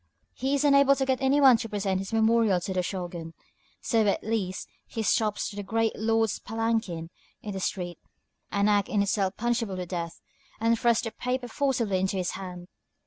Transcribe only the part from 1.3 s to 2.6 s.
one to present his memorial